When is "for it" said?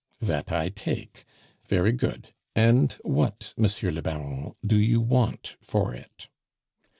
5.61-6.27